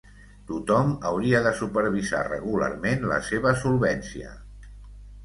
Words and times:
Tothom 0.51 0.93
hauria 1.09 1.41
de 1.47 1.51
supervisar 1.59 2.21
regularment 2.29 3.05
la 3.13 3.19
seva 3.29 3.53
solvència. 3.65 4.33